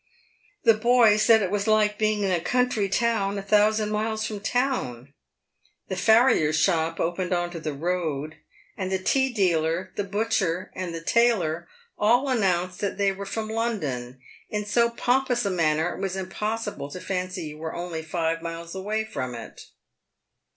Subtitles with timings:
[0.63, 4.39] The boy said it was like being in a country town a thousand miles from
[4.39, 5.13] town.
[5.89, 8.37] The farrier's shop opened on to the road,
[8.75, 11.67] and the tea dealer, the butcher, and the tailor
[11.99, 14.19] all announced that they were from London
[14.49, 18.41] in so pomp ous a manner, it was impossible to fancy you were only five
[18.41, 19.67] miles away from it.